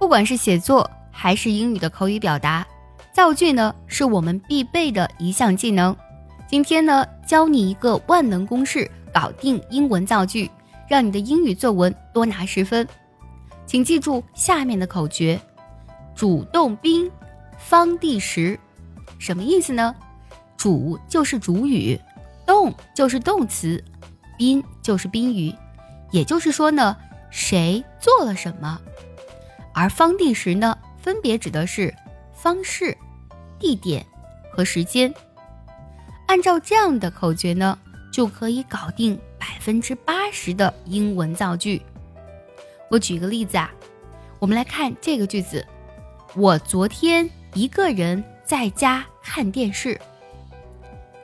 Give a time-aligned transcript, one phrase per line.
[0.00, 2.66] 不管是写作还是英语的口语表达，
[3.12, 5.94] 造句呢是我们必备的一项技能。
[6.48, 10.50] 今天呢，教你一个万能公式，搞定英文造句，
[10.88, 12.88] 让你的英语作文多拿十分。
[13.66, 15.38] 请记住下面的口诀：
[16.14, 17.08] 主动宾，
[17.58, 18.58] 方第十。
[19.18, 19.94] 什么意思呢？
[20.56, 22.00] 主就是主语，
[22.46, 23.84] 动就是动词，
[24.38, 25.54] 宾就是宾语。
[26.10, 26.96] 也就是说呢，
[27.28, 28.80] 谁做了什么？
[29.72, 31.94] 而方地时呢，分别指的是
[32.32, 32.96] 方式、
[33.58, 34.04] 地点
[34.52, 35.12] 和时间。
[36.26, 37.78] 按照这样的口诀呢，
[38.12, 41.80] 就可以搞定百分之八十的英文造句。
[42.88, 43.70] 我举个例子啊，
[44.38, 45.66] 我们来看这个句子：
[46.34, 50.00] 我昨天一个人在家看电视。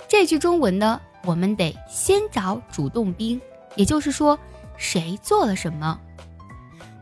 [0.08, 3.40] 这句中文呢，我们得先找主动宾，
[3.74, 4.38] 也就是说，
[4.76, 6.00] 谁做了什么。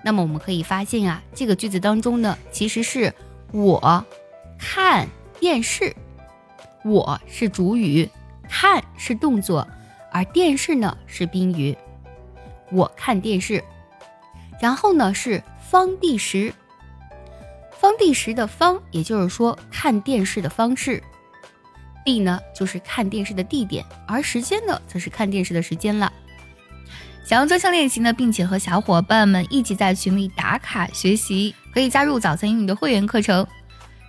[0.05, 3.13] 那么我们可以发现啊，这个句子当中呢，其实是
[3.53, 4.05] 我
[4.59, 5.09] 看
[5.41, 5.97] 电视。
[6.85, 8.07] 我是主语，
[8.47, 9.67] 看是动作，
[10.13, 11.75] 而电视呢是宾语。
[12.71, 13.65] 我看电视，
[14.61, 16.53] 然后呢是方第时。
[17.71, 21.03] 方第时的方，也就是说看电视的方式。
[22.05, 26.13] 地呢就是看电视的地点，而时间呢则是看电视的时间了。
[27.25, 33.47] 想要专项练习呢，并且和小伙伴们一起在群里打卡学习，可以加入早餐英语的会员课程。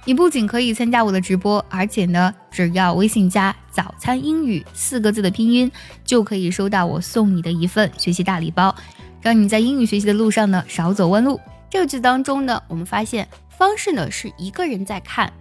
[0.03, 5.71] 你不仅可以参加我的直播，而且呢，只要微信加“早餐英语”四个字的拼音，
[6.03, 8.75] 就可以收到我送你的一份学习大礼包，
[9.21, 11.39] 让你在英语学习的路上呢少走弯路。
[11.69, 13.27] 这个句子当中呢，我们发现
[13.57, 15.31] 方式呢是一个人在看，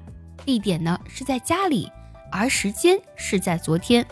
[0.46, 1.90] 地点呢是在家里，
[2.30, 4.06] 而时间是在昨天。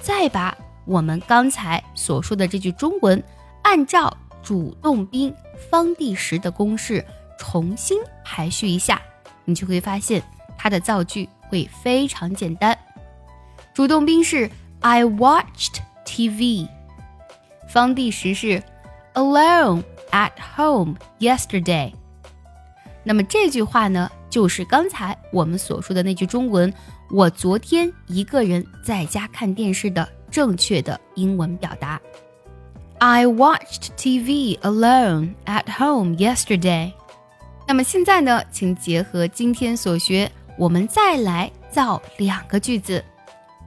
[0.00, 0.56] 再把
[0.88, 3.22] 我们刚才所说的这句中文，
[3.62, 5.32] 按照主动宾
[5.70, 7.04] 方第时的公式
[7.38, 9.00] 重新排序一下。
[9.44, 10.22] 你就会发现
[10.56, 12.76] 它的造句会非常简单。
[13.74, 14.50] 主动宾是
[14.80, 15.76] I watched
[16.06, 16.66] TV，
[17.68, 18.62] 方第时是
[19.12, 21.92] alone at home yesterday。
[23.04, 26.72] 那么这句话呢，就是刚才我们所说的那句中文
[27.12, 32.00] “我昨天一个人在家看电视”的正确的英文表达。
[32.98, 36.92] I watched TV alone at home yesterday。
[37.66, 43.04] 那么现在呢，请结合今天所学，我们再来造两个句子。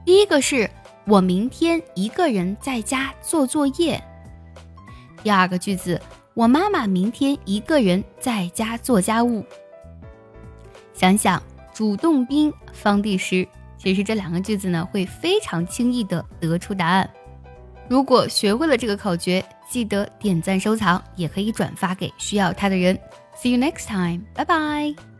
[0.06, 0.70] 第一个是
[1.04, 4.02] 我明天一个人在家做作业。
[5.22, 6.00] 第二个句子，
[6.32, 9.44] 我妈妈明天一个人在家做家务。
[10.94, 11.42] 想想
[11.74, 13.46] 主动宾方第时，
[13.82, 17.08] 其实这两个句子呢，会非常轻易的得出答案。
[17.88, 22.96] 如果学会了这个口诀，记得点赞收藏，也可以转发给需要它的人。
[23.34, 24.22] See you next time.
[24.34, 25.11] 拜拜